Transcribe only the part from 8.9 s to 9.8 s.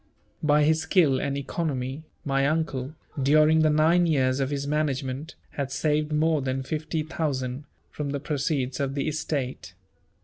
the estate.